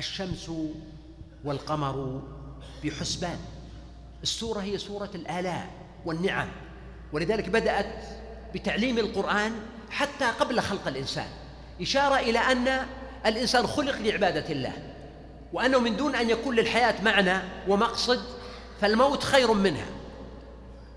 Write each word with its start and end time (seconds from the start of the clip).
الشمس 0.00 0.50
والقمر 1.44 2.22
بحسبان. 2.84 3.38
السورة 4.22 4.60
هي 4.60 4.78
سورة 4.78 5.10
الآلاء 5.14 5.70
والنعم 6.06 6.48
ولذلك 7.12 7.48
بدأت 7.48 8.04
بتعليم 8.54 8.98
القرآن 8.98 9.52
حتى 9.90 10.24
قبل 10.24 10.60
خلق 10.60 10.88
الإنسان. 10.88 11.28
إشارة 11.80 12.16
إلى 12.16 12.38
أن 12.38 12.86
الإنسان 13.26 13.66
خلق 13.66 13.96
لعبادة 13.96 14.52
الله 14.52 14.72
وأنه 15.52 15.78
من 15.78 15.96
دون 15.96 16.14
أن 16.14 16.30
يكون 16.30 16.56
للحياة 16.56 17.02
معنى 17.02 17.38
ومقصد 17.68 18.20
فالموت 18.80 19.22
خير 19.22 19.52
منها. 19.52 19.86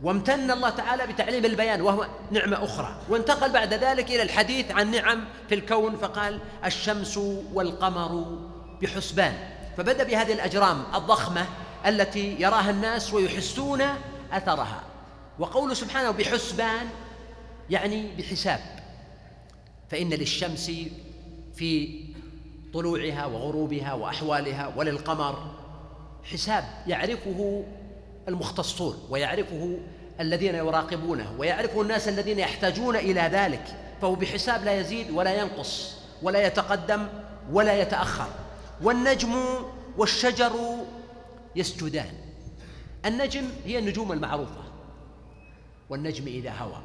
وامتن 0.03 0.51
الله 0.51 0.69
تعالى 0.69 1.07
بتعليم 1.07 1.45
البيان 1.45 1.81
وهو 1.81 2.07
نعمة 2.31 2.63
أخرى. 2.63 3.01
وانتقل 3.09 3.51
بعد 3.51 3.73
ذلك 3.73 4.11
إلى 4.11 4.21
الحديث 4.21 4.71
عن 4.71 4.91
نعم 4.91 5.25
في 5.49 5.55
الكون 5.55 5.97
فقال 5.97 6.39
الشمس 6.65 7.17
والقمر 7.53 8.39
بحسبان. 8.83 9.33
فبدأ 9.77 10.03
بهذه 10.03 10.33
الأجرام 10.33 10.83
الضخمة 10.95 11.45
التي 11.85 12.35
يراها 12.39 12.69
الناس 12.69 13.13
ويحسون 13.13 13.81
أثرها. 14.31 14.83
وقوله 15.39 15.73
سبحانه 15.73 16.11
بحسبان 16.11 16.87
يعني 17.69 18.15
بحساب. 18.17 18.59
فإن 19.89 20.09
للشمس 20.09 20.71
في 21.55 22.03
طلوعها 22.73 23.25
وغروبها 23.25 23.93
وأحوالها 23.93 24.73
وللقمر 24.75 25.51
حساب 26.23 26.63
يعرفه 26.87 27.63
المختصون 28.27 29.07
ويعرفه 29.09 29.77
الذين 30.19 30.55
يراقبونه 30.55 31.35
ويعرفه 31.37 31.81
الناس 31.81 32.07
الذين 32.07 32.39
يحتاجون 32.39 32.95
إلى 32.95 33.21
ذلك. 33.21 33.63
فهو 34.01 34.15
بحساب 34.15 34.63
لا 34.63 34.79
يزيد 34.79 35.11
ولا 35.11 35.33
ينقص 35.41 35.95
ولا 36.21 36.47
يتقدم 36.47 37.07
ولا 37.51 37.81
يتأخر. 37.81 38.27
والنجم 38.81 39.35
والشجر 39.97 40.51
يسجدان. 41.55 42.13
النجم 43.05 43.49
هي 43.65 43.79
النجوم 43.79 44.11
المعروفة. 44.11 44.63
والنجم 45.89 46.27
إذا 46.27 46.51
هوى. 46.51 46.83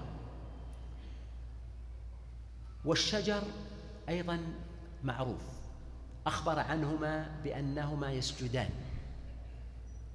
والشجر 2.85 3.43
أيضا 4.09 4.41
معروف. 5.05 5.43
أخبر 6.27 6.59
عنهما 6.59 7.31
بأنهما 7.45 8.13
يسجدان. 8.13 8.71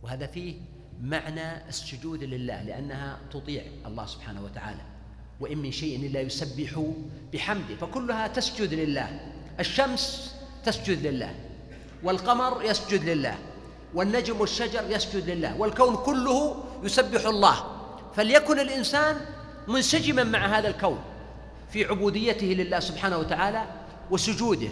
وهذا 0.03 0.27
فيه 0.27 0.55
معنى 1.01 1.69
السجود 1.69 2.23
لله 2.23 2.63
لأنها 2.63 3.19
تطيع 3.31 3.63
الله 3.85 4.05
سبحانه 4.05 4.43
وتعالى. 4.43 4.81
وإن 5.39 5.57
من 5.57 5.71
شيء 5.71 6.05
إلا 6.05 6.21
يسبح 6.21 6.93
بحمده 7.33 7.75
فكلها 7.75 8.27
تسجد 8.27 8.73
لله. 8.73 9.33
الشمس 9.59 10.35
تسجد 10.65 11.07
لله. 11.07 11.35
والقمر 12.03 12.63
يسجد 12.63 13.03
لله 13.03 13.37
والنجم 13.93 14.41
والشجر 14.41 14.91
يسجد 14.91 15.29
لله 15.29 15.57
والكون 15.57 15.95
كله 15.95 16.63
يسبح 16.83 17.25
الله. 17.25 17.55
فليكن 18.15 18.59
الإنسان 18.59 19.17
منسجما 19.67 20.23
مع 20.23 20.45
هذا 20.45 20.67
الكون 20.67 20.99
في 21.69 21.85
عبوديته 21.85 22.45
لله 22.45 22.79
سبحانه 22.79 23.17
وتعالى 23.17 23.65
وسجوده 24.11 24.69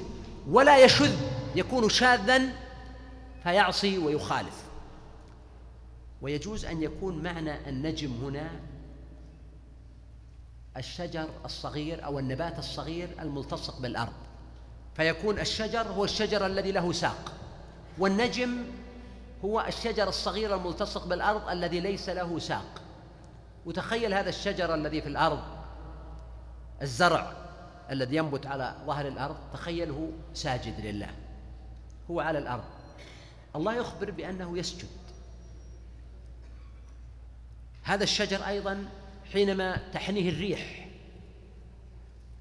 ولا 0.50 0.84
يشذ 0.84 1.16
يكون 1.56 1.90
شاذا 1.90 2.42
فيعصي 3.44 3.98
ويخالف. 3.98 4.64
ويجوز 6.22 6.66
أن 6.66 6.84
يكون 6.84 7.24
معنى 7.24 7.70
النجم 7.70 8.12
هنا 8.24 8.50
الشجر 10.78 11.28
الصغير 11.46 12.06
أو 12.06 12.20
النبات 12.20 12.60
الصغير 12.60 13.10
الملتصق 13.20 13.80
بالأرض. 13.80 14.14
فيكون 14.96 15.40
الشجر 15.40 15.82
هو 15.82 16.04
الشجر 16.04 16.46
الذي 16.46 16.72
له 16.72 16.92
ساق 16.92 17.34
والنجم 17.98 18.64
هو 19.46 19.66
الشجر 19.68 20.10
الصغير 20.10 20.56
الملتصق 20.56 21.06
بالأرض 21.06 21.50
الذي 21.50 21.80
ليس 21.80 22.10
له 22.10 22.40
ساق. 22.40 22.82
وتخيل 23.66 24.14
هذا 24.14 24.30
الشجر 24.30 24.76
الذي 24.76 25.02
في 25.02 25.08
الأرض 25.10 25.40
الزرع 26.82 27.34
الذي 27.92 28.16
ينبت 28.16 28.46
على 28.46 28.76
ظهر 28.86 29.08
الأرض 29.08 29.36
تخيله 29.54 30.12
ساجد 30.34 30.86
لله 30.86 31.10
هو 32.12 32.20
على 32.20 32.40
الأرض. 32.40 32.64
الله 33.56 33.76
يخبر 33.76 34.12
بأنه 34.12 34.58
يسجد. 34.58 34.88
هذا 37.84 38.04
الشجر 38.04 38.48
أيضا 38.48 38.86
حينما 39.34 39.78
تحنيه 39.94 40.30
الريح 40.30 40.88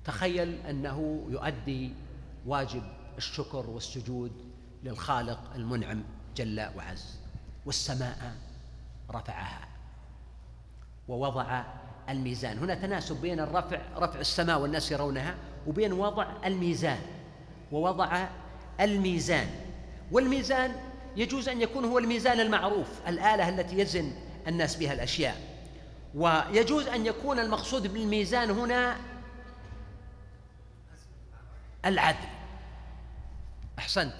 تخيل 0.04 0.66
أنه 0.66 1.26
يؤدي 1.30 1.92
واجب 2.46 2.82
الشكر 3.18 3.70
والسجود 3.70 4.32
للخالق 4.84 5.40
المنعم 5.54 6.02
جل 6.36 6.68
وعز 6.76 7.18
والسماء 7.66 8.34
رفعها 9.10 9.68
ووضع 11.08 11.64
الميزان. 12.08 12.58
هنا 12.58 12.74
تناسب 12.74 13.20
بين 13.20 13.40
الرفع 13.40 13.80
رفع 13.96 14.20
السماء 14.20 14.60
والناس 14.60 14.92
يرونها 14.92 15.34
وبين 15.66 15.92
وضع 15.92 16.26
الميزان 16.44 16.98
ووضع 17.72 18.26
الميزان. 18.80 19.46
والميزان 20.12 20.74
يجوز 21.16 21.48
أن 21.48 21.60
يكون 21.60 21.84
هو 21.84 21.98
الميزان 21.98 22.40
المعروف 22.40 22.88
الآلة 23.08 23.48
التي 23.48 23.78
يزن 23.78 24.12
الناس 24.48 24.76
بها 24.76 24.92
الأشياء. 24.92 25.36
ويجوز 26.14 26.86
أن 26.86 27.06
يكون 27.06 27.38
المقصود 27.38 27.92
بالميزان 27.92 28.50
هنا 28.50 28.96
العدل. 31.84 32.28
أحسنت. 33.78 34.14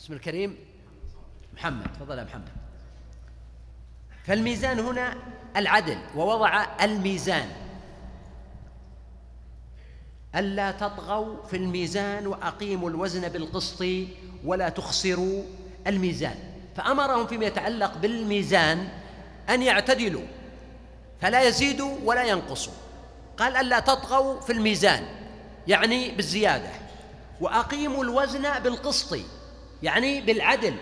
اسم 0.00 0.12
الكريم؟ 0.12 0.56
محمد. 1.54 1.86
تفضل 1.92 2.18
يا 2.18 2.24
محمد. 2.24 2.48
فالميزان 4.24 4.80
هنا 4.80 5.16
العدل 5.56 5.98
ووضع 6.16 6.66
الميزان. 6.82 7.48
ألا 10.34 10.70
تطغوا 10.70 11.46
في 11.46 11.56
الميزان 11.56 12.26
وأقيموا 12.26 12.90
الوزن 12.90 13.28
بالقسط 13.28 13.84
ولا 14.44 14.68
تخسروا 14.68 15.42
الميزان. 15.86 16.36
فأمرهم 16.76 17.26
فيما 17.26 17.46
يتعلق 17.46 17.96
بالميزان 17.96 18.88
أن 19.50 19.62
يعتدلوا 19.62 20.26
فلا 21.20 21.42
يزيدوا 21.42 21.98
ولا 22.04 22.24
ينقصوا. 22.24 22.72
قال 23.36 23.56
ألا 23.56 23.80
تطغوا 23.80 24.40
في 24.40 24.52
الميزان. 24.52 25.25
يعني 25.68 26.10
بالزيادة. 26.10 26.70
وأقيموا 27.40 28.04
الوزن 28.04 28.58
بالقسط 28.58 29.18
يعني 29.82 30.20
بالعدل. 30.20 30.76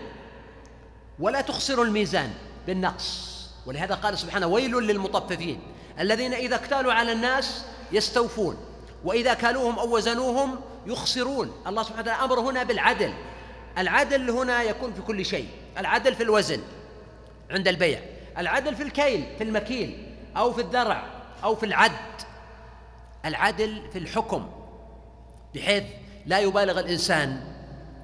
ولا 1.19 1.41
تخسروا 1.41 1.85
الميزان 1.85 2.33
بالنقص. 2.67 3.35
ولهذا 3.65 3.95
قال 3.95 4.17
سبحانه 4.17 4.47
ويل 4.47 4.71
للمطففين 4.71 5.59
الذين 5.99 6.33
إذا 6.33 6.55
اكتالوا 6.55 6.93
على 6.93 7.11
الناس 7.11 7.65
يستوفون 7.91 8.57
وإذا 9.03 9.33
كالوهم 9.33 9.79
أو 9.79 9.95
وزنوهم 9.95 10.59
يخسرون. 10.85 11.51
الله 11.67 11.83
سبحانه 11.83 12.01
وتعالى 12.01 12.23
أمر 12.23 12.39
هنا 12.39 12.63
بالعدل. 12.63 13.13
العدل 13.77 14.29
هنا 14.29 14.63
يكون 14.63 14.93
في 14.93 15.01
كل 15.01 15.25
شيء. 15.25 15.49
العدل 15.77 16.15
في 16.15 16.23
الوزن 16.23 16.61
عند 17.51 17.67
البيع 17.67 17.99
العدل 18.37 18.75
في 18.75 18.83
الكيل 18.83 19.25
في 19.37 19.43
المكيل 19.43 20.15
أو 20.37 20.53
في 20.53 20.61
الذرع 20.61 21.03
أو 21.43 21.55
في 21.55 21.65
العد. 21.65 21.91
العدل 23.25 23.81
في 23.93 23.99
الحكم. 23.99 24.49
بحيث 25.55 25.83
لا 26.25 26.39
يبالغ 26.39 26.79
الإنسان 26.79 27.41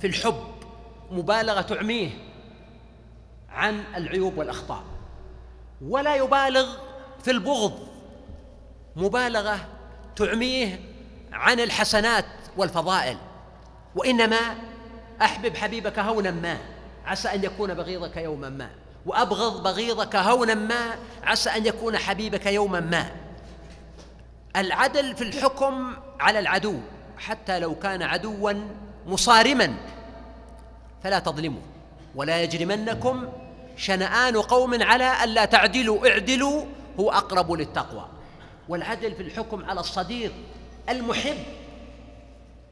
في 0.01 0.07
الحب 0.07 0.44
مبالغة 1.12 1.62
تعميه 1.62 2.09
عن 3.50 3.83
العيوب 3.95 4.38
والأخطاء 4.38 4.83
ولا 5.81 6.15
يبالغ 6.15 6.77
في 7.24 7.31
البغض 7.31 7.88
مبالغة 8.95 9.59
تعميه 10.15 10.80
عن 11.33 11.59
الحسنات 11.59 12.25
والفضائل 12.57 13.18
وإنما 13.95 14.56
أحبب 15.21 15.56
حبيبك 15.56 16.00
هونا 16.00 16.31
ما 16.31 16.57
عسى 17.06 17.27
أن 17.27 17.44
يكون 17.44 17.74
بغيضك 17.74 18.18
يوما 18.18 18.50
ما 18.50 18.69
وأبغض 19.06 19.63
بغيضك 19.63 20.15
هونا 20.15 20.54
ما 20.54 20.95
عسى 21.24 21.50
أن 21.50 21.65
يكون 21.65 21.97
حبيبك 21.97 22.45
يوما 22.45 22.80
ما. 22.80 23.12
العدل 24.56 25.15
في 25.15 25.24
الحكم 25.24 25.95
على 26.19 26.39
العدو. 26.39 26.80
حتى 27.18 27.60
لو 27.60 27.75
كان 27.75 28.02
عدوا 28.02 28.54
مصارما 29.08 29.75
فلا 31.04 31.19
تظلموا 31.19 31.62
ولا 32.16 32.42
يجرمنكم 32.42 33.28
شنآن 33.78 34.38
قوم 34.38 34.84
على 34.84 35.24
ألا 35.24 35.46
تعدلوا 35.46 36.10
اعدلوا 36.10 36.66
هو 37.00 37.12
أقرب 37.12 37.52
للتقوى. 37.52 38.08
والعدل 38.69 39.16
في 39.16 39.24
الحكم 39.24 39.66
على 39.66 39.80
الصديق 39.80 40.34
المحب 40.90 41.38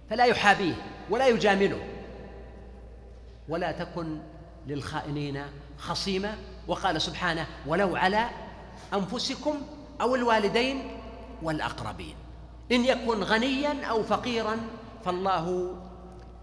فلا 0.10 0.26
يحابيه 0.26 0.74
ولا 1.10 1.28
يجامله. 1.28 1.80
ولا 3.50 3.72
تكن 3.72 4.20
للخائنين 4.68 5.44
خصيمة. 5.78 6.38
وقال 6.68 7.02
سبحانه 7.02 7.48
ولو 7.68 7.96
على 7.96 8.30
أنفسكم 8.94 9.62
أو 10.02 10.16
الوالدين 10.16 10.92
والأقربين. 11.42 12.16
إن 12.72 12.86
يكن 12.86 13.24
غنيا 13.24 13.86
أو 13.86 14.04
فقيرا 14.04 14.58
فالله 15.06 15.76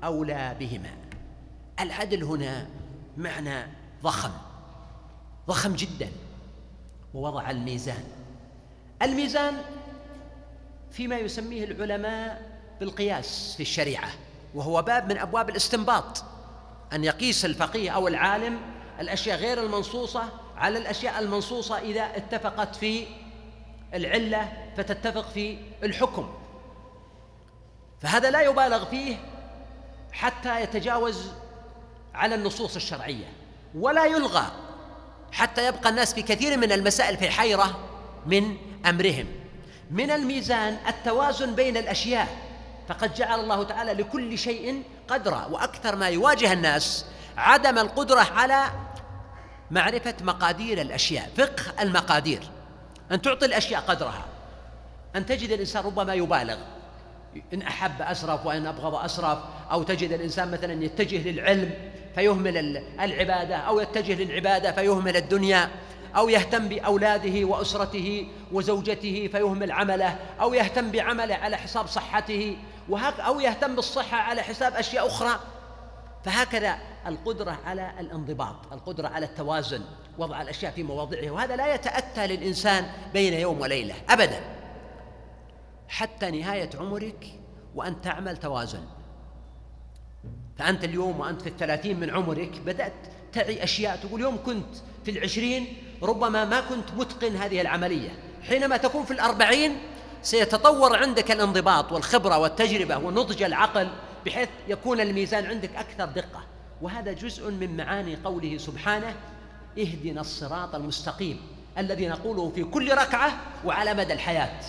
أولى 0.04 0.56
بهما. 0.60 0.90
العدل 1.80 2.24
هنا 2.24 2.66
معنى 3.16 3.66
ضخم 4.02 4.30
ضخم 5.48 5.74
جدا 5.74 6.08
ووضع 7.14 7.50
الميزان. 7.50 8.04
الميزان 9.02 9.54
فيما 10.90 11.18
يسميه 11.18 11.64
العلماء 11.64 12.58
بالقياس 12.80 13.54
في 13.56 13.62
الشريعة 13.62 14.08
وهو 14.54 14.82
باب 14.82 15.12
من 15.12 15.18
أبواب 15.18 15.48
الاستنباط. 15.48 16.24
أن 16.92 17.04
يقيس 17.04 17.44
الفقيه 17.44 17.90
أو 17.90 18.08
العالم 18.08 18.60
الأشياء 19.00 19.38
غير 19.38 19.62
المنصوصة 19.62 20.28
على 20.56 20.78
الأشياء 20.78 21.18
المنصوصة 21.18 21.78
إذا 21.78 22.02
اتفقت 22.02 22.76
في 22.76 23.06
العلة 23.94 24.52
فتتفق 24.76 25.28
في 25.30 25.58
الحكم. 25.82 26.34
فهذا 28.02 28.30
لا 28.30 28.40
يبالغ 28.40 28.84
فيه 28.84 29.16
حتى 30.12 30.62
يتجاوز 30.62 31.30
على 32.14 32.34
النصوص 32.34 32.76
الشرعية 32.76 33.32
ولا 33.74 34.04
يلغى 34.04 34.46
حتى 35.32 35.66
يبقى 35.66 35.90
الناس 35.90 36.14
في 36.14 36.22
كثير 36.22 36.56
من 36.56 36.72
المسائل 36.72 37.16
في 37.16 37.30
حيرة 37.30 37.78
من 38.26 38.56
أمرهم. 38.86 39.26
من 39.90 40.10
الميزان 40.10 40.78
التوازن 40.88 41.54
بين 41.54 41.76
الأشياء 41.76 42.28
فقد 42.88 43.14
جعل 43.14 43.40
الله 43.40 43.64
تعالى 43.64 43.92
لكل 43.92 44.38
شيء 44.38 44.82
قدرا 45.08 45.46
وأكثر 45.46 45.96
ما 45.96 46.08
يواجه 46.08 46.52
الناس 46.52 47.06
عدم 47.36 47.78
القدرة 47.78 48.20
على 48.20 48.64
معرفة 49.70 50.14
مقادير 50.20 50.80
الأشياء 50.80 51.30
فقه 51.36 51.82
المقادير. 51.82 52.42
أن 53.12 53.22
تعطي 53.22 53.46
الأشياء 53.46 53.80
قدرها. 53.80 54.24
أن 55.16 55.26
تجد 55.26 55.50
الإنسان 55.50 55.84
ربما 55.84 56.14
يبالغ. 56.14 56.56
إن 57.54 57.62
أحب 57.62 58.02
أسرف 58.02 58.46
وإن 58.46 58.66
أبغض 58.66 58.94
أسرف. 58.94 59.38
أو 59.70 59.82
تجد 59.82 60.12
الإنسان 60.12 60.50
مثلا 60.50 60.84
يتجه 60.84 61.30
للعلم 61.30 61.70
فيهمل 62.14 62.76
العبادة. 63.00 63.56
أو 63.56 63.80
يتجه 63.80 64.14
للعبادة 64.24 64.72
فيهمل 64.72 65.16
الدنيا. 65.16 65.68
أو 66.16 66.28
يهتم 66.28 66.68
بأولاده 66.68 67.44
وأسرته 67.44 68.28
وزوجته 68.52 69.28
فيهمل 69.32 69.72
عمله. 69.72 70.18
أو 70.40 70.54
يهتم 70.54 70.90
بعمله 70.90 71.34
على 71.34 71.56
حساب 71.56 71.86
صحته. 71.86 72.58
وهك 72.88 73.20
أو 73.20 73.40
يهتم 73.40 73.76
بالصحة 73.76 74.16
على 74.16 74.42
حساب 74.42 74.74
أشياء 74.74 75.06
أخرى. 75.06 75.40
فهكذا 76.24 76.78
القدرة 77.06 77.58
على 77.66 77.92
الانضباط 78.00 78.72
القدرة 78.72 79.08
على 79.08 79.26
التوازن. 79.26 79.82
وضع 80.18 80.42
الأشياء 80.42 80.72
في 80.72 80.82
مواضعها 80.82 81.30
وهذا 81.30 81.56
لا 81.56 81.74
يتأتى 81.74 82.26
للإنسان 82.26 82.86
بين 83.12 83.32
يوم 83.32 83.60
وليلة 83.60 83.94
ابدا. 84.08 84.40
حتى 85.88 86.30
نهاية 86.30 86.70
عمرك 86.78 87.26
وانت 87.74 88.04
تعمل 88.04 88.36
توازن. 88.36 88.82
فأنت 90.58 90.84
اليوم 90.84 91.20
وأنت 91.20 91.42
في 91.42 91.48
الثلاثين 91.48 92.00
من 92.00 92.10
عمرك 92.10 92.60
بدأت 92.66 92.92
تعي 93.32 93.64
أشياء 93.64 93.96
تقول 93.96 94.20
يوم 94.20 94.38
كنت 94.46 94.76
في 95.04 95.10
العشرين 95.10 95.76
ربما 96.02 96.44
ما 96.44 96.60
كنت 96.60 96.90
متقن 96.96 97.36
هذه 97.36 97.60
العملية. 97.60 98.10
حينما 98.42 98.76
تكون 98.76 99.04
في 99.04 99.10
الأربعين 99.10 99.78
سيتطور 100.22 100.96
عندك 100.96 101.30
الانضباط 101.30 101.92
والخبرة 101.92 102.38
والتجربة 102.38 102.96
ونضج 102.96 103.42
العقل 103.42 103.88
بحيث 104.26 104.48
يكون 104.68 105.00
الميزان 105.00 105.46
عندك 105.46 105.76
أكثر 105.76 106.04
دقة. 106.04 106.44
وهذا 106.82 107.12
جزء 107.12 107.50
من 107.50 107.76
معاني 107.76 108.16
قوله 108.24 108.58
سبحانه 108.58 109.14
اهدنا 109.78 110.20
الصراط 110.20 110.74
المستقيم 110.74 111.40
الذي 111.78 112.08
نقوله 112.08 112.52
في 112.54 112.64
كل 112.64 112.92
ركعة 112.92 113.32
وعلى 113.64 113.94
مدى 113.94 114.12
الحياة. 114.12 114.60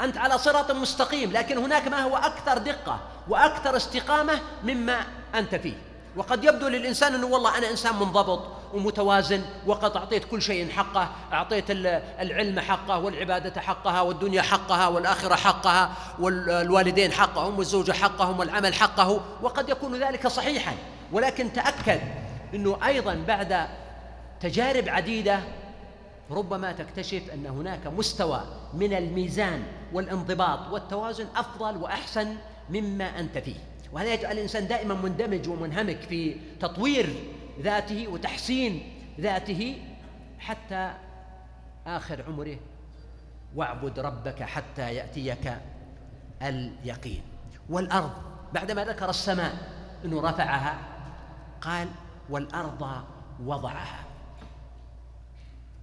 أنت 0.00 0.16
على 0.16 0.38
صراط 0.38 0.70
مستقيم 0.70 1.32
لكن 1.32 1.58
هناك 1.58 1.88
ما 1.88 2.02
هو 2.02 2.16
أكثر 2.16 2.58
دقة 2.58 3.00
وأكثر 3.28 3.76
استقامة 3.76 4.40
مما 4.64 5.00
أنت 5.34 5.54
فيه. 5.54 5.74
وقد 6.16 6.44
يبدو 6.44 6.68
للإنسان 6.68 7.14
أنه 7.14 7.26
والله 7.26 7.58
أنا 7.58 7.70
إنسان 7.70 7.94
منضبط 7.94 8.46
ومتوازن 8.74 9.42
وقد 9.66 9.96
أعطيت 9.96 10.24
كل 10.24 10.42
شيء 10.42 10.70
حقه 10.70 11.08
أعطيت 11.32 11.64
العلم 11.70 12.60
حقه 12.60 12.98
والعبادة 12.98 13.60
حقها 13.60 14.00
والدنيا 14.00 14.42
حقها 14.42 14.88
والآخرة 14.88 15.34
حقها 15.34 15.92
والوالدين 16.18 17.12
حقهم 17.12 17.58
والزوجة 17.58 17.92
حقهم 17.92 18.38
والعمل 18.38 18.74
حقه 18.74 19.20
وقد 19.42 19.68
يكون 19.68 19.94
ذلك 19.94 20.26
صحيحا. 20.26 20.72
ولكن 21.12 21.52
تأكد 21.52 22.00
أنه 22.54 22.78
أيضا 22.86 23.14
بعد 23.28 23.66
تجارب 24.40 24.88
عديدة 24.88 25.40
ربما 26.30 26.72
تكتشف 26.72 27.30
أن 27.34 27.46
هناك 27.46 27.86
مستوى 27.86 28.40
من 28.74 28.94
الميزان 28.94 29.62
والانضباط 29.92 30.72
والتوازن 30.72 31.26
أفضل 31.36 31.76
وأحسن 31.76 32.36
مما 32.70 33.20
أنت 33.20 33.38
فيه. 33.38 33.56
وهذا 33.92 34.14
يجعل 34.14 34.32
الإنسان 34.32 34.66
دائما 34.66 34.94
مندمج 34.94 35.48
ومنهمك 35.48 36.00
في 36.00 36.36
تطوير 36.60 37.14
ذاته 37.60 38.08
وتحسين 38.08 38.92
ذاته 39.20 39.82
حتى 40.38 40.92
آخر 41.86 42.24
عمره. 42.28 42.56
واعبد 43.54 43.98
ربك 43.98 44.42
حتى 44.42 44.94
يأتيك 44.94 45.52
اليقين. 46.42 47.22
والأرض 47.70 48.12
بعدما 48.52 48.84
ذكر 48.84 49.10
السماء 49.10 49.52
إنه 50.04 50.20
رفعها 50.20 50.78
قال 51.60 51.88
والأرض 52.30 53.04
وضعها. 53.44 54.04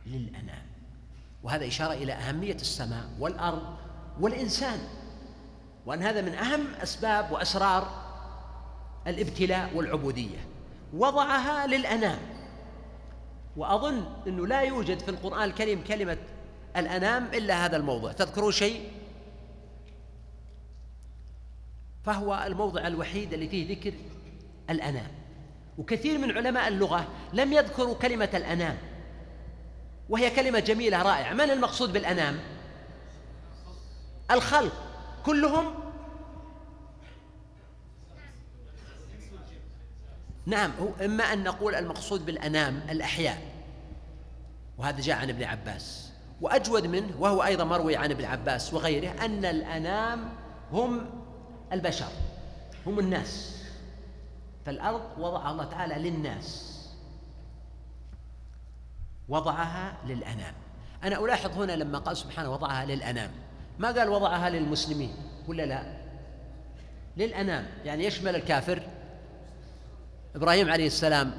للأنام. 0.06 0.66
وهذا 1.44 1.68
إشارة 1.68 1.94
إلى 1.94 2.14
أهمية 2.14 2.56
السماء 2.56 3.10
والأرض 3.20 3.76
والإنسان 4.20 4.80
وأن 5.86 6.02
هذا 6.02 6.22
من 6.22 6.34
أهم 6.34 6.68
أسباب 6.84 7.32
وأسرار 7.32 8.02
الابتلاء 9.08 9.76
والعبودية. 9.76 10.38
وضعها 10.94 11.68
للأنام. 11.68 12.20
وأظن 13.58 14.06
أنه 14.28 14.48
لا 14.48 14.62
يوجد 14.62 15.00
في 15.00 15.10
القرآن 15.10 15.44
الكريم 15.44 15.84
كلمة 15.84 16.18
الأنام 16.78 17.26
إلا 17.26 17.66
هذا 17.66 17.78
الموضع. 17.78 18.12
تذكرون 18.12 18.52
شيء؟ 18.52 18.92
فهو 22.04 22.44
الموضع 22.48 22.88
الوحيد 22.88 23.34
اللي 23.34 23.50
فيه 23.50 23.76
ذكر 23.76 23.94
الأنام. 24.70 25.12
وكثير 25.78 26.18
من 26.18 26.32
علماء 26.32 26.68
اللغة 26.68 27.08
لم 27.34 27.54
يذكروا 27.54 27.96
كلمة 27.96 28.30
الأنام. 28.34 28.78
وهي 30.10 30.30
كلمة 30.30 30.60
جميلة 30.60 31.02
رائعة. 31.02 31.34
من 31.34 31.52
المقصود 31.52 31.94
بالأنام؟ 31.94 32.40
الخلق. 34.32 34.74
كلهم؟ 35.26 35.74
نعم 40.46 40.72
هو 40.80 41.06
إما 41.06 41.24
أن 41.24 41.44
نقول 41.44 41.76
المقصود 41.76 42.26
بالأنام 42.26 42.82
الأحياء 42.90 43.42
وهذا 44.78 45.02
جاء 45.02 45.18
عن 45.18 45.30
ابن 45.30 45.44
عباس. 45.44 46.12
وأجود 46.42 46.88
منه 46.88 47.14
وهو 47.20 47.44
أيضا 47.44 47.64
مروي 47.64 47.96
عن 47.96 48.12
ابن 48.12 48.26
عباس 48.26 48.74
وغيره 48.74 49.26
أن 49.26 49.46
الأنام 49.46 50.30
هم 50.72 51.10
البشر 51.72 52.12
هم 52.86 53.00
الناس. 53.00 53.58
فالأرض 54.66 55.02
وضعها 55.18 55.52
الله 55.52 55.66
تعالى 55.66 56.10
للناس. 56.10 56.78
وضعها 59.32 59.94
للأنام. 60.08 60.54
أنا 61.04 61.20
ألاحظ 61.20 61.62
هنا 61.62 61.72
لما 61.72 62.00
قال 62.00 62.18
سبحانه 62.18 62.52
وضعها 62.52 62.86
للأنام. 62.86 63.32
ما 63.80 63.92
قال 63.92 64.10
وضعها 64.10 64.50
للمسلمين؟ 64.50 65.16
ولا 65.48 65.66
لا؟ 65.66 65.84
للأنام. 67.18 67.68
يعني 67.86 68.06
يشمل 68.06 68.36
الكافر. 68.36 68.82
إبراهيم 70.36 70.70
عليه 70.72 70.88
السلام 70.88 71.32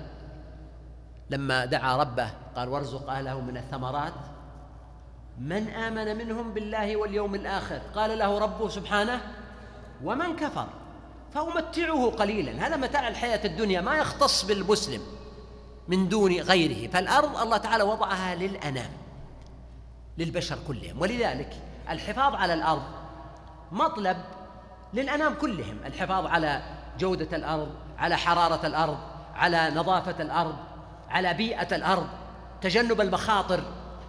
لما 1.31 1.65
دعا 1.65 1.97
ربه 1.97 2.31
قال 2.57 2.69
وارزق 2.69 3.11
أهله 3.11 3.41
من 3.41 3.57
الثمرات. 3.57 4.15
من 5.39 5.69
آمن 5.69 6.17
منهم 6.17 6.55
بالله 6.55 6.97
واليوم 6.97 7.35
الآخر؟ 7.35 7.79
قال 7.95 8.19
له 8.19 8.39
ربه 8.39 8.69
سبحانه 8.69 9.21
ومن 10.05 10.37
كفر 10.37 10.67
فأمتعه 11.35 12.11
قليلا. 12.11 12.67
هذا 12.67 12.77
متاع 12.77 13.09
الحياة 13.09 13.47
الدنيا 13.47 13.81
ما 13.81 13.99
يختص 13.99 14.45
بالمسلم. 14.45 15.22
من 15.89 16.09
دون 16.09 16.41
غيره. 16.41 16.91
فالأرض 16.91 17.37
الله 17.37 17.57
تعالى 17.57 17.85
وضعها 17.85 18.35
للأنام 18.35 18.91
للبشر 20.19 20.59
كلهم. 20.69 21.01
ولذلك 21.01 21.53
الحفاظ 21.91 22.35
على 22.35 22.55
الأرض 22.55 22.83
مطلب 23.73 24.17
للأنام 24.95 25.35
كلهم. 25.35 25.79
الحفاظ 25.87 26.27
على 26.27 26.63
جودة 26.99 27.37
الأرض 27.37 27.69
على 27.99 28.17
حرارة 28.17 28.67
الأرض 28.67 28.99
على 29.35 29.71
نظافة 29.75 30.23
الأرض 30.23 30.57
على 31.09 31.35
بيئة 31.35 31.77
الأرض 31.77 32.07
تجنب 32.61 33.01
المخاطر. 33.01 33.63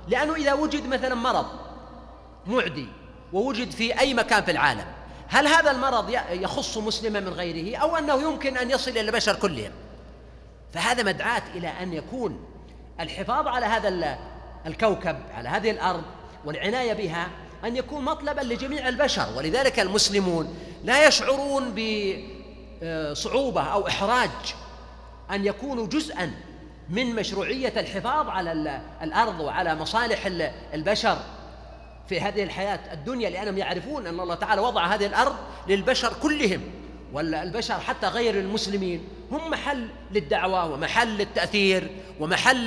لأنه 0.07 0.35
إذا 0.35 0.53
وجد 0.53 0.87
مثلا 0.87 1.15
مرض 1.15 1.45
معدي 2.47 2.87
ووجد 3.33 3.71
في 3.71 3.99
أي 3.99 4.13
مكان 4.13 4.43
في 4.43 4.51
العالم 4.51 4.85
هل 5.27 5.47
هذا 5.47 5.71
المرض 5.71 6.09
يخص 6.31 6.77
مسلما 6.77 7.19
من 7.19 7.29
غيره 7.29 7.77
أو 7.77 7.95
أنه 7.95 8.21
يمكن 8.21 8.57
أن 8.57 8.71
يصل 8.71 8.91
إلى 8.91 9.01
البشر 9.01 9.35
كلهم؟ 9.35 9.71
فهذا 10.73 11.03
مدعاة 11.03 11.43
إلى 11.55 11.67
أن 11.67 11.93
يكون 11.93 12.39
الحفاظ 12.99 13.47
على 13.47 13.65
هذا 13.65 14.17
الكوكب 14.65 15.17
على 15.33 15.49
هذه 15.49 15.71
الأرض 15.71 16.03
والعناية 16.45 16.93
بها 16.93 17.27
أن 17.65 17.75
يكون 17.77 18.03
مطلبا 18.03 18.41
لجميع 18.41 18.89
البشر. 18.89 19.27
ولذلك 19.37 19.79
المسلمون 19.79 20.55
لا 20.83 21.07
يشعرون 21.07 21.75
بصعوبة 22.81 23.61
أو 23.61 23.87
إحراج 23.87 24.29
أن 25.31 25.45
يكونوا 25.45 25.87
جزءا 25.87 26.31
من 26.89 27.15
مشروعية 27.15 27.73
الحفاظ 27.79 28.29
على 28.29 28.81
الأرض 29.01 29.39
وعلى 29.39 29.75
مصالح 29.75 30.25
البشر 30.73 31.17
في 32.09 32.21
هذه 32.21 32.43
الحياة 32.43 32.93
الدنيا 32.93 33.29
لأنهم 33.29 33.57
يعرفون 33.57 34.07
أن 34.07 34.19
الله 34.19 34.35
تعالى 34.35 34.61
وضع 34.61 34.85
هذه 34.85 35.05
الأرض 35.05 35.35
للبشر 35.67 36.13
كلهم. 36.21 36.61
والبشر 37.13 37.79
حتى 37.79 38.07
غير 38.07 38.39
المسلمين 38.39 39.07
هم 39.31 39.49
محل 39.49 39.87
للدعوة 40.11 40.73
ومحل 40.73 41.07
للتأثير 41.07 41.87
ومحل 42.19 42.65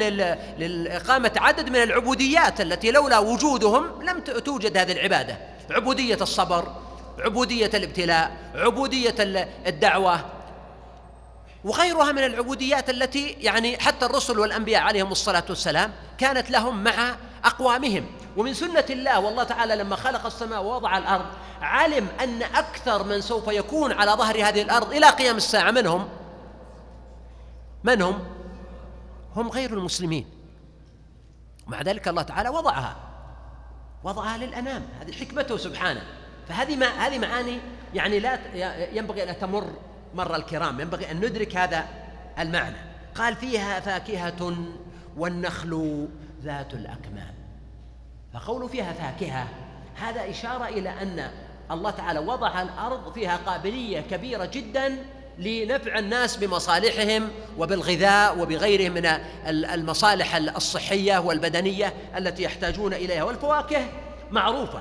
لإقامة 0.59 1.33
عدد 1.37 1.69
من 1.69 1.83
العبوديات 1.83 2.61
التي 2.61 2.91
لولا 2.91 3.19
وجودهم 3.19 4.03
لم 4.03 4.21
توجد 4.21 4.77
هذه 4.77 4.93
العبادة. 4.93 5.39
عبودية 5.71 6.19
الصبر 6.21 6.73
عبودية 7.19 7.71
الابتلاء 7.75 8.37
عبودية 8.55 9.15
الدعوة. 9.67 10.21
وغيرها 11.65 12.13
من 12.13 12.25
العبوديات 12.25 12.91
التي 12.91 13.37
يعني 13.41 13.79
حتى 13.79 14.07
الرسل 14.07 14.39
والأنبياء 14.39 14.83
عليهم 14.83 15.13
الصلاة 15.13 15.45
والسلام 15.49 15.93
كانت 16.19 16.51
لهم 16.51 16.85
مع 16.85 17.17
أقوامهم. 17.45 18.07
ومن 18.37 18.55
سنة 18.55 18.85
الله 18.91 19.21
والله 19.21 19.45
تعالى 19.45 19.77
لما 19.77 19.97
خلق 19.97 20.27
السماء 20.27 20.63
ووضع 20.63 20.99
الأرض 20.99 21.27
علم 21.63 22.09
أن 22.21 22.43
أكثر 22.43 23.03
من 23.03 23.21
سوف 23.21 23.49
يكون 23.49 23.93
على 23.93 24.11
ظهر 24.11 24.49
هذه 24.49 24.63
الأرض 24.63 24.93
إلى 24.93 25.07
قيام 25.07 25.37
الساعة 25.37 25.71
من 25.71 25.87
هم؟ 25.87 26.09
من 27.85 28.03
هم؟ 28.03 28.25
هم 29.37 29.49
غير 29.49 29.73
المسلمين. 29.73 30.27
ومع 31.67 31.83
ذلك 31.83 32.09
الله 32.09 32.23
تعالى 32.23 32.49
وضعها. 32.49 32.97
وضعها 34.05 34.39
للأنام. 34.39 34.83
هذه 35.01 35.13
حكمته 35.13 35.57
سبحانه. 35.57 36.03
فهذه 36.49 36.77
ما 36.77 36.87
هذه 36.87 37.19
معاني 37.19 37.59
يعني 37.95 38.19
لا 38.19 38.39
ينبغي 38.93 39.31
أن 39.31 39.39
تمر 39.39 39.73
مر 40.15 40.37
الكرام. 40.37 40.81
ينبغي 40.81 41.11
أن 41.11 41.17
ندرك 41.17 41.57
هذا 41.57 41.87
المعنى. 42.39 42.77
قال 43.15 43.37
فيها 43.37 43.81
فاكهة 43.81 44.57
والنخل 45.17 46.09
ذات 46.43 46.75
الأكمام. 46.75 47.35
فقول 48.35 48.69
فيها 48.69 48.93
فاكهة 48.93 49.49
هذا 49.95 50.31
إشارة 50.31 50.65
إلى 50.65 51.03
أن 51.03 51.31
الله 51.71 51.91
تعالى 51.91 52.19
وضع 52.19 52.63
الأرض 52.63 53.13
فيها 53.13 53.37
قابلية 53.47 54.01
كبيرة 54.01 54.45
جدا 54.45 54.97
لنفع 55.39 55.99
الناس 55.99 56.37
بمصالحهم 56.37 57.29
وبالغذاء 57.59 58.39
وبغيره 58.39 58.89
من 58.89 59.07
المصالح 59.49 60.37
الصحية 60.37 61.19
والبدنية 61.19 61.95
التي 62.17 62.43
يحتاجون 62.43 62.95
إليها. 62.95 63.23
والفواكه 63.23 63.87
معروفة 64.31 64.81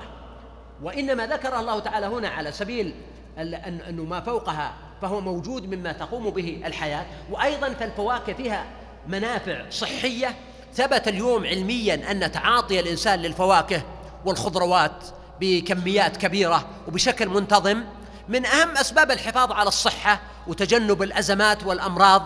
وإنما 0.83 1.27
ذكر 1.27 1.59
الله 1.59 1.79
تعالى 1.79 2.05
هنا 2.05 2.29
على 2.29 2.51
سبيل 2.51 2.93
أنه 3.37 4.03
ما 4.03 4.21
فوقها 4.21 4.73
فهو 5.01 5.21
موجود 5.21 5.75
مما 5.75 5.91
تقوم 5.91 6.29
به 6.29 6.61
الحياة. 6.65 7.05
وأيضا 7.31 7.69
فالفواكه 7.69 8.33
فيها 8.33 8.65
منافع 9.07 9.69
صحية. 9.69 10.35
ثبت 10.73 11.07
اليوم 11.07 11.45
علميا 11.45 12.11
أن 12.11 12.31
تعاطي 12.31 12.79
الإنسان 12.79 13.19
للفواكه 13.19 13.81
والخضروات 14.25 15.05
بكميات 15.39 16.17
كبيرة 16.17 16.67
وبشكل 16.87 17.29
منتظم 17.29 17.83
من 18.29 18.45
أهم 18.45 18.77
أسباب 18.77 19.11
الحفاظ 19.11 19.51
على 19.51 19.67
الصحة 19.67 20.21
وتجنب 20.47 21.03
الأزمات 21.03 21.63
والأمراض 21.63 22.21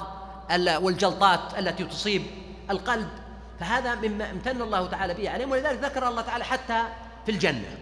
والجلطات 0.82 1.60
التي 1.60 1.84
تصيب 1.84 2.24
القلب. 2.70 3.10
فهذا 3.60 3.96
مما 3.96 4.32
امتن 4.32 4.62
الله 4.62 4.88
تعالى 4.88 5.14
به 5.14 5.30
عليهم 5.30 5.52
ولذلك 5.52 5.80
ذكر 5.84 6.08
الله 6.08 6.22
تعالى 6.22 6.44
حتى 6.44 6.84
في 7.26 7.32
الجنة. 7.32 7.78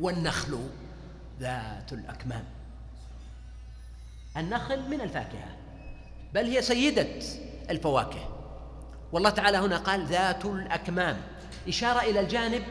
والنخل 0.00 0.68
ذات 1.40 1.92
الأكمام. 1.92 2.44
النخل 4.36 4.88
من 4.90 5.00
الفاكهة 5.00 5.56
بل 6.34 6.44
هي 6.44 6.62
سيدة 6.62 7.08
الفواكه. 7.70 8.28
والله 9.12 9.30
تعالى 9.30 9.58
هنا 9.58 9.76
قال 9.76 10.06
ذات 10.06 10.44
الأكمام 10.44 11.16
إشارة 11.68 12.00
إلى 12.00 12.20
الجانب 12.20 12.62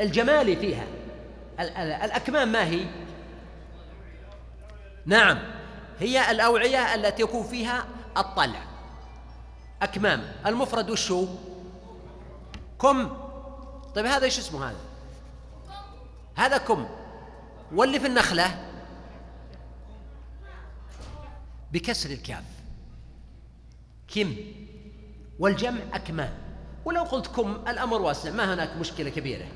الجمالي 0.00 0.56
فيها. 0.56 0.84
الأكمام 1.60 2.52
ما 2.52 2.64
هي؟ 2.64 2.86
نعم. 5.06 5.38
هي 6.00 6.30
الأوعية 6.30 6.94
التي 6.94 7.22
يكون 7.22 7.42
فيها 7.42 7.86
الطلع. 8.16 8.62
أكمام. 9.82 10.32
المفرد 10.46 10.90
وشو؟ 10.90 11.26
كم؟ 12.80 13.16
طيب 13.94 14.06
هذا 14.06 14.24
إيش 14.24 14.38
اسمه 14.38 14.68
هذا؟ 14.68 14.80
هذا 16.34 16.58
كم؟ 16.58 16.86
واللي 17.72 18.00
في 18.00 18.06
النخلة. 18.06 18.70
بكسر 21.72 22.10
الكاف. 22.10 22.44
كم؟ 24.14 24.36
والجمع 25.38 25.80
أكمام. 25.92 26.34
ولو 26.84 27.02
قلت 27.02 27.26
كم 27.26 27.64
الأمر 27.68 28.02
واسع. 28.02 28.30
ما 28.30 28.54
هناك 28.54 28.76
مشكلة 28.76 29.10
كبيرة. 29.10 29.46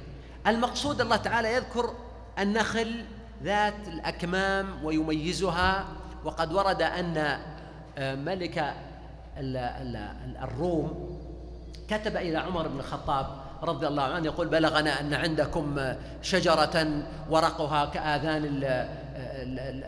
المقصود 0.46 1.00
الله 1.00 1.16
تعالى 1.16 1.54
يذكر 1.54 1.94
النخل 2.38 3.04
ذات 3.42 3.88
الأكمام 3.88 4.84
ويميزها 4.84 5.84
وقد 6.24 6.52
ورد 6.52 6.82
أن 6.82 7.38
آه، 7.98 8.14
ملك 8.14 8.74
الروم 10.42 11.18
كتب 11.88 12.16
إلى 12.16 12.38
عمر 12.38 12.68
بن 12.68 12.78
الخطاب 12.80 13.26
رضي 13.62 13.86
الله 13.86 14.02
عنه 14.02 14.26
يقول 14.26 14.48
بلغنا 14.48 15.00
أن 15.00 15.14
عندكم 15.14 15.94
شجرة 16.22 17.02
ورقها 17.30 17.86
كآذان 17.86 18.62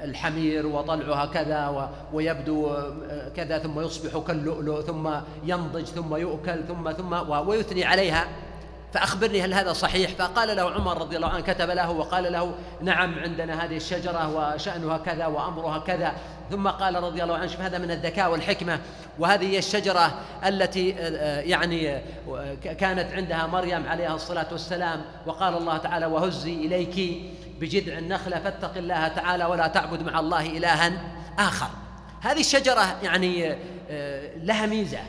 الحمير 0.04 0.66
وطلعها 0.66 1.26
كذا 1.26 1.90
ويبدو 2.12 2.76
كذا 3.36 3.58
ثم 3.58 3.80
يصبح 3.80 4.18
كاللؤلؤ 4.26 4.80
ثم 4.80 5.10
ينضج 5.44 5.84
ثم 5.84 6.16
يؤكل 6.16 6.64
ثم 6.68 6.92
ثم 6.92 7.30
ويثني 7.30 7.84
عليها. 7.84 8.28
فأخبرني 8.92 9.42
هل 9.42 9.54
هذا 9.54 9.72
صحيح؟ 9.72 10.10
فقال 10.10 10.56
له 10.56 10.70
عمر 10.70 11.00
رضي 11.00 11.16
الله 11.16 11.28
عنه 11.28 11.40
كتب 11.40 11.70
له 11.70 11.90
وقال 11.90 12.32
له 12.32 12.54
نعم 12.80 13.18
عندنا 13.18 13.64
هذه 13.64 13.76
الشجرة 13.76 14.36
وشأنها 14.36 14.98
كذا 14.98 15.26
وأمرها 15.26 15.78
كذا. 15.78 16.12
ثم 16.50 16.68
قال 16.68 16.94
رضي 16.94 17.22
الله 17.22 17.36
عنه 17.36 17.46
شوف 17.46 17.60
هذا 17.60 17.78
من 17.78 17.90
الذكاء 17.90 18.30
والحكمة. 18.30 18.80
وهذه 19.18 19.46
هي 19.46 19.58
الشجرة 19.58 20.14
التي 20.46 20.94
آه، 20.98 21.40
يعني 21.40 21.96
آه، 21.96 22.54
كانت 22.78 23.12
عندها 23.12 23.46
مريم 23.46 23.86
عليها 23.86 24.14
الصلاة 24.14 24.46
والسلام. 24.52 25.02
وقال 25.26 25.56
الله 25.56 25.76
تعالى 25.76 26.06
وهزي 26.06 26.54
إليك 26.54 27.22
بجذع 27.60 27.98
النخلة 27.98 28.38
فاتق 28.38 28.76
الله 28.76 29.08
تعالى 29.08 29.44
ولا 29.44 29.66
تعبد 29.66 30.02
مع 30.02 30.20
الله 30.20 30.46
إلها 30.46 30.92
آخر. 31.38 31.68
هذه 32.20 32.40
الشجرة 32.40 32.96
يعني 33.02 33.56
آه، 33.90 34.36
لها 34.36 34.66
ميزة. 34.66 35.00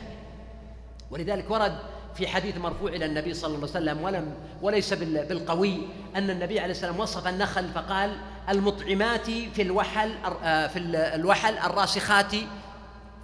ولذلك 1.10 1.50
ورد 1.50 1.91
في 2.14 2.26
حديث 2.26 2.56
مرفوع 2.56 2.90
إلى 2.90 3.04
النبي 3.04 3.34
صلى 3.34 3.54
الله 3.54 3.68
عليه 3.74 3.80
وسلم 3.80 4.02
ولم 4.04 4.34
وليس 4.62 4.94
بالقوي 4.94 5.78
أن 6.16 6.30
النبي 6.30 6.60
عليه 6.60 6.70
السلام 6.70 7.00
وصف 7.00 7.26
النخل 7.26 7.68
فقال 7.68 8.16
المطعمات 8.48 9.26
في 9.30 9.62
الوحل 9.62 10.14
آه، 10.44 10.66
في 10.66 10.78
الوحل 11.14 11.58
الراسخات 11.58 12.34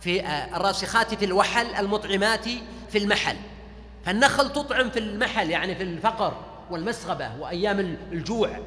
في 0.01 0.23
آه، 0.23 0.57
الراسخات 0.57 1.15
في 1.15 1.25
الوحل 1.25 1.67
المطعمات 1.75 2.45
في 2.89 2.99
المحل. 2.99 3.37
فالنخل 4.05 4.53
تطعم 4.53 4.91
في 4.91 4.99
المحل 4.99 5.51
يعني 5.51 5.75
في 5.75 5.83
الفقر 5.83 6.35
والمسغبة 6.71 7.31
وأيام 7.41 7.97
الجوع 8.13 8.59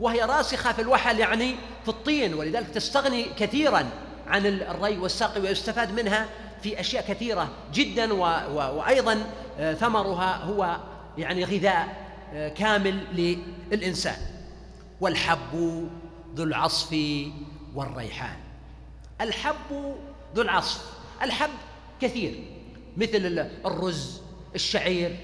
وهي 0.00 0.20
راسخة 0.20 0.72
في 0.72 0.82
الوحل 0.82 1.18
يعني 1.18 1.54
في 1.82 1.88
الطين 1.88 2.34
ولذلك 2.34 2.68
تستغني 2.68 3.24
كثيرا 3.38 3.86
عن 4.26 4.46
الري 4.46 4.98
والسقي 4.98 5.40
ويستفاد 5.40 5.92
منها 5.92 6.26
في 6.62 6.80
أشياء 6.80 7.04
كثيرة 7.08 7.48
جدا 7.74 8.12
وأيضا 8.52 9.12
آه، 9.12 9.26
ثمرها 9.58 10.36
هو 10.36 10.76
يعني 11.18 11.44
غذاء 11.44 12.06
آه، 12.34 12.48
كامل 12.48 13.00
للإنسان. 13.72 14.16
والحب 15.00 15.88
ذو 16.34 16.44
العصف 16.44 16.96
والريحان. 17.74 18.36
الحب 19.20 19.94
ذو 20.34 20.42
العصف. 20.42 20.84
الحب 21.22 21.50
كثير 22.00 22.44
مثل 22.96 23.48
الرز 23.66 24.20
الشعير 24.54 25.16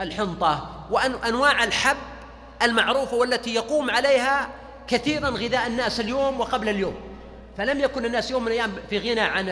الحنطة 0.00 0.86
وأنواع 0.90 1.64
الحب 1.64 1.96
المعروفة 2.62 3.16
والتي 3.16 3.54
يقوم 3.54 3.90
عليها 3.90 4.48
كثيرا 4.88 5.28
غذاء 5.28 5.66
الناس 5.66 6.00
اليوم 6.00 6.40
وقبل 6.40 6.68
اليوم. 6.68 6.94
فلم 7.56 7.80
يكن 7.80 8.04
الناس 8.04 8.30
يوم 8.30 8.42
من 8.42 8.48
الأيام 8.48 8.72
في 8.90 8.98
غنى 8.98 9.20
عن 9.20 9.48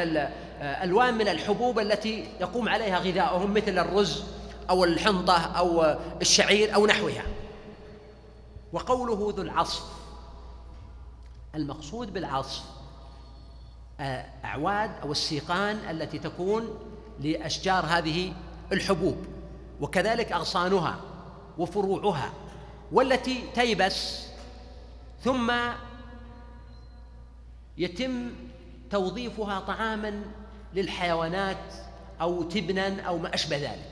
الألوان 0.61 1.15
من 1.15 1.29
الحبوب 1.29 1.79
التي 1.79 2.29
يقوم 2.41 2.69
عليها 2.69 2.99
غذاؤهم 2.99 3.55
مثل 3.55 3.79
الرز 3.79 4.25
أو 4.71 4.85
الحنطة 4.85 5.39
أو 5.59 5.97
الشعير 6.21 6.75
أو 6.75 6.87
نحوها. 6.87 7.23
وقوله 8.73 9.35
ذو 9.37 9.43
العصف. 9.43 9.85
المقصود 11.55 12.13
بالعصف 12.13 12.63
أعواد 14.45 14.91
أو 15.03 15.13
السيقان 15.13 15.77
التي 15.91 16.19
تكون 16.19 16.79
لأشجار 17.21 17.87
هذه 17.87 18.33
الحبوب 18.73 19.17
وكذلك 19.81 20.33
أغصانها 20.33 21.01
وفروعها 21.59 22.33
والتي 22.93 23.45
تيبس 23.55 24.27
ثم 25.25 25.53
يتم 27.79 28.31
توظيفها 28.91 29.61
طعاما 29.61 30.23
للحيوانات 30.77 31.75
أو 32.21 32.43
تبنا 32.43 33.03
أو 33.03 33.19
ما 33.19 33.35
أشبه 33.35 33.57
ذلك. 33.57 33.91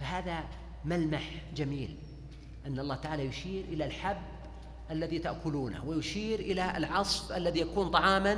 فهذا 0.00 0.44
ملمح 0.84 1.22
جميل 1.54 1.96
أن 2.66 2.78
الله 2.78 2.94
تعالى 2.94 3.26
يشير 3.26 3.64
إلى 3.64 3.84
الحب 3.84 4.16
الذي 4.90 5.18
تأكلونه 5.18 5.84
ويشير 5.84 6.40
إلى 6.40 6.76
العصف 6.76 7.32
الذي 7.32 7.60
يكون 7.60 7.90
طعاما 7.90 8.36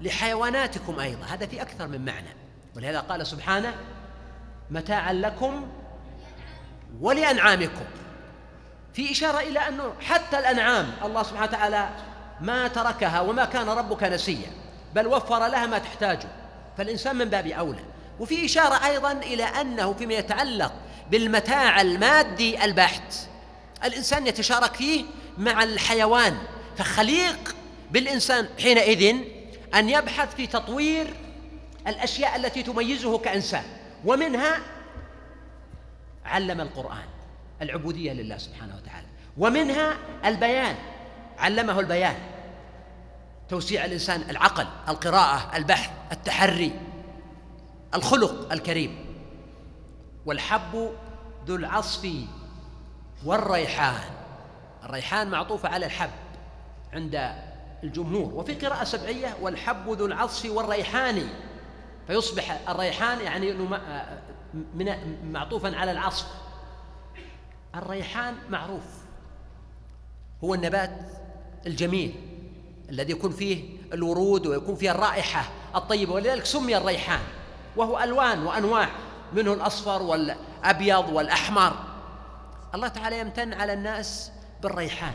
لحيواناتكم 0.00 0.98
أيضا. 0.98 1.24
هذا 1.24 1.46
في 1.46 1.62
أكثر 1.62 1.88
من 1.88 2.04
معنى. 2.04 2.28
ولهذا 2.76 3.00
قال 3.00 3.26
سبحانه 3.26 3.74
متاعا 4.70 5.12
لكم 5.12 5.68
ولأنعامكم. 7.00 7.84
في 8.92 9.12
إشارة 9.12 9.40
إلى 9.40 9.58
أنه 9.58 9.92
حتى 10.00 10.38
الأنعام 10.38 10.92
الله 11.04 11.22
سبحانه 11.22 11.48
وتعالى 11.48 11.88
ما 12.40 12.68
تركها 12.68 13.20
وما 13.20 13.44
كان 13.44 13.68
ربك 13.68 14.02
نسيا. 14.02 14.65
بل 14.96 15.06
وفر 15.06 15.46
لها 15.46 15.66
ما 15.66 15.78
تحتاجه. 15.78 16.28
فالإنسان 16.78 17.16
من 17.16 17.24
باب 17.24 17.46
أولى. 17.46 17.84
وفي 18.20 18.44
إشارة 18.44 18.86
أيضا 18.86 19.12
إلى 19.12 19.44
أنه 19.44 19.92
فيما 19.92 20.14
يتعلق 20.14 20.72
بالمتاع 21.10 21.80
المادي 21.80 22.64
البحت 22.64 23.14
الإنسان 23.84 24.26
يتشارك 24.26 24.74
فيه 24.74 25.04
مع 25.38 25.62
الحيوان. 25.62 26.36
فخليق 26.78 27.56
بالإنسان 27.90 28.48
حينئذ 28.62 29.16
أن 29.74 29.90
يبحث 29.90 30.34
في 30.34 30.46
تطوير 30.46 31.14
الأشياء 31.86 32.36
التي 32.36 32.62
تميزه 32.62 33.18
كإنسان. 33.18 33.64
ومنها 34.04 34.58
علم 36.24 36.60
القرآن 36.60 37.06
العبودية 37.62 38.12
لله 38.12 38.38
سبحانه 38.38 38.76
وتعالى. 38.76 39.06
ومنها 39.38 39.96
البيان 40.24 40.76
علمه 41.38 41.80
البيان. 41.80 42.16
توسيع 43.48 43.84
الإنسان 43.84 44.30
العقل 44.30 44.66
القراءة 44.88 45.56
البحث 45.56 45.90
التحري 46.12 46.80
الخلق 47.94 48.52
الكريم. 48.52 49.06
والحب 50.26 50.90
ذو 51.46 51.56
العصف 51.56 52.08
والريحان. 53.24 54.00
الريحان 54.84 55.30
معطوفة 55.30 55.68
على 55.68 55.86
الحب 55.86 56.10
عند 56.92 57.32
الجمهور. 57.82 58.34
وفي 58.34 58.54
قراءة 58.54 58.84
سبعية 58.84 59.36
والحب 59.40 59.88
ذو 59.88 60.06
العصف 60.06 60.50
والريحان. 60.50 61.28
فيصبح 62.06 62.68
الريحان 62.68 63.20
يعني 63.20 63.68
معطوفا 65.24 65.76
على 65.76 65.92
العصف. 65.92 66.26
الريحان 67.74 68.34
معروف. 68.50 68.84
هو 70.44 70.54
النبات 70.54 71.00
الجميل. 71.66 72.14
الذي 72.90 73.12
يكون 73.12 73.30
فيه 73.30 73.64
الورود 73.92 74.46
ويكون 74.46 74.74
فيه 74.74 74.90
الرائحة 74.90 75.48
الطيبة 75.74 76.12
ولذلك 76.12 76.44
سمي 76.44 76.76
الريحان 76.76 77.20
وهو 77.76 77.98
ألوان 77.98 78.42
وأنواع 78.42 78.88
منه 79.32 79.52
الأصفر 79.52 80.02
والأبيض 80.02 81.08
والأحمر. 81.12 81.72
الله 82.74 82.88
تعالى 82.88 83.18
يمتن 83.18 83.52
على 83.52 83.72
الناس 83.72 84.32
بالريحان 84.62 85.12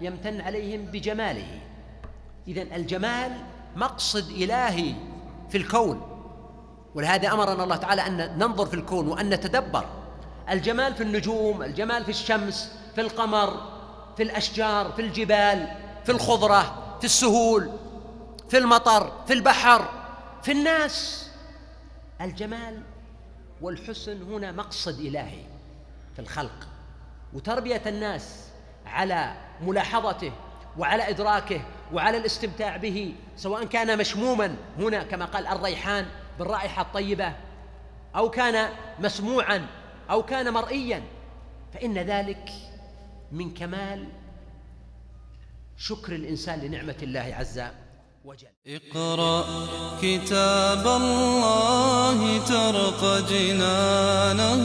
يمتن 0.00 0.40
عليهم 0.40 0.84
بجماله. 0.84 1.60
إذا 2.48 2.62
الجمال 2.62 3.32
مقصد 3.76 4.30
إلهي 4.30 4.94
في 5.50 5.58
الكون 5.58 6.08
ولهذا 6.94 7.32
أمرنا 7.32 7.64
الله 7.64 7.76
تعالى 7.76 8.06
أن 8.06 8.38
ننظر 8.38 8.66
في 8.66 8.74
الكون 8.74 9.08
وأن 9.08 9.30
نتدبر. 9.30 9.84
الجمال 10.50 10.94
في 10.94 11.02
النجوم 11.02 11.62
الجمال 11.62 12.04
في 12.04 12.10
الشمس 12.10 12.72
في 12.94 13.00
القمر 13.00 13.72
في 14.16 14.22
الأشجار 14.22 14.92
في 14.92 15.02
الجبال 15.02 15.68
في 16.04 16.12
الخضرة 16.12 16.96
في 16.98 17.04
السهول 17.04 17.70
في 18.48 18.58
المطر 18.58 19.12
في 19.26 19.32
البحر 19.32 19.88
في 20.42 20.52
الناس. 20.52 21.28
الجمال 22.20 22.82
والحسن 23.60 24.22
هنا 24.22 24.52
مقصد 24.52 25.00
إلهي 25.00 25.44
في 26.14 26.18
الخلق. 26.18 26.68
وتربية 27.32 27.82
الناس 27.86 28.48
على 28.86 29.34
ملاحظته 29.60 30.32
وعلى 30.78 31.08
إدراكه 31.08 31.60
وعلى 31.92 32.16
الاستمتاع 32.16 32.76
به 32.76 33.14
سواء 33.36 33.64
كان 33.64 33.98
مشموما 33.98 34.56
هنا 34.78 35.02
كما 35.02 35.24
قال 35.24 35.46
الريحان 35.46 36.06
بالرائحة 36.38 36.82
الطيبة 36.82 37.32
أو 38.16 38.30
كان 38.30 38.68
مسموعا 38.98 39.66
أو 40.10 40.22
كان 40.22 40.52
مرئيا 40.52 41.02
فإن 41.74 41.98
ذلك 41.98 42.50
من 43.32 43.54
كمال 43.54 44.04
شكر 45.78 46.12
الإنسان 46.14 46.60
لنعمة 46.60 46.94
الله 47.02 47.34
عز 47.38 47.62
وجل. 48.24 48.46
اقرأ 48.66 49.44
كتاب 50.02 50.86
الله 50.86 52.38
ترق 52.38 53.28
جنانه 53.30 54.62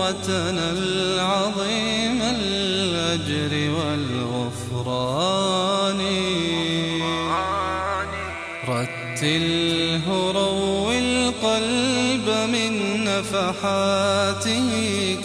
وتنل 0.00 1.20
عظيم 1.20 2.22
الأجر 2.22 3.70
والغفران. 3.76 5.18
رتله 8.68 10.06
روي 10.32 10.98
القلب 10.98 12.26
من 12.54 12.72
نفحاته 13.04 14.70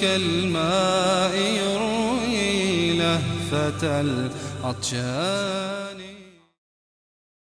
كالماء 0.02 1.36
لهفة 3.54 4.02
العطشان. 4.02 5.83